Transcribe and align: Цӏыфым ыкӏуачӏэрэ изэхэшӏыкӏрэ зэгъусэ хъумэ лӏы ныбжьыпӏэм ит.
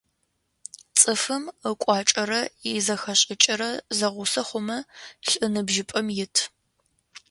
Цӏыфым 0.97 1.43
ыкӏуачӏэрэ 1.69 2.41
изэхэшӏыкӏрэ 2.75 3.71
зэгъусэ 3.97 4.41
хъумэ 4.47 4.77
лӏы 5.29 5.47
ныбжьыпӏэм 5.53 6.07
ит. 6.23 6.35